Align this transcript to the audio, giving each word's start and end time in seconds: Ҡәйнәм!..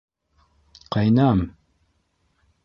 Ҡәйнәм!.. 0.95 1.45